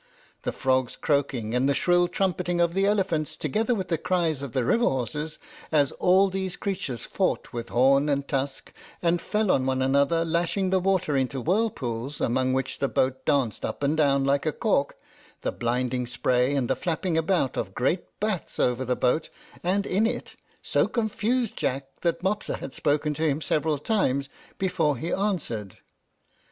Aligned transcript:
The 0.41 0.51
frogs 0.51 0.95
croaking, 0.95 1.53
and 1.53 1.69
the 1.69 1.75
shrill 1.75 2.07
trumpeting 2.07 2.59
of 2.59 2.73
the 2.73 2.87
elephants, 2.87 3.35
together 3.37 3.75
with 3.75 3.89
the 3.89 3.99
cries 3.99 4.41
of 4.41 4.53
the 4.53 4.65
river 4.65 4.85
horses, 4.85 5.37
as 5.71 5.91
all 5.91 6.27
these 6.27 6.55
creatures 6.57 7.05
fought 7.05 7.53
with 7.53 7.69
horn 7.69 8.09
and 8.09 8.27
tusk, 8.27 8.73
and 9.03 9.21
fell 9.21 9.51
on 9.51 9.67
one 9.67 9.83
another, 9.83 10.25
lashing 10.25 10.71
the 10.71 10.79
water 10.79 11.15
into 11.15 11.39
whirlpools, 11.39 12.19
among 12.19 12.51
which 12.51 12.79
the 12.79 12.87
boat 12.87 13.23
danced 13.25 13.63
up 13.63 13.83
and 13.83 13.95
down 13.95 14.25
like 14.25 14.47
a 14.47 14.51
cork, 14.51 14.97
the 15.41 15.51
blinding 15.51 16.07
spray, 16.07 16.55
and 16.55 16.67
the 16.67 16.75
flapping 16.75 17.15
about 17.15 17.55
of 17.55 17.75
great 17.75 18.05
bats 18.19 18.59
over 18.59 18.83
the 18.83 18.95
boat 18.95 19.29
and 19.63 19.85
in 19.85 20.07
it, 20.07 20.35
so 20.63 20.87
confused 20.87 21.55
Jack, 21.55 21.85
that 22.01 22.23
Mopsa 22.23 22.57
had 22.57 22.73
spoken 22.73 23.13
to 23.13 23.21
him 23.21 23.39
several 23.39 23.77
times 23.77 24.29
before 24.57 24.97
he 24.97 25.13
answered. 25.13 25.77